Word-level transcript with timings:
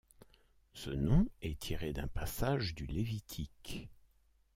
Ce 0.73 0.89
nom 0.89 1.27
est 1.43 1.59
tiré 1.59 1.93
d'un 1.93 2.07
passage 2.07 2.73
du 2.73 2.87
Lévitique. 2.87 3.87